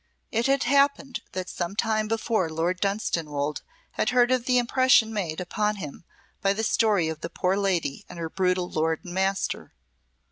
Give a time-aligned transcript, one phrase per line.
[0.31, 3.61] It had happened that some time before Lord Dunstanwolde
[3.91, 6.05] had heard of the impression made upon him
[6.41, 9.75] by the story of the poor lady and her brutal lord and master.